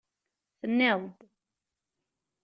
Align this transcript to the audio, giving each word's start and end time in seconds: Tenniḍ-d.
Tenniḍ-d. 0.59 1.19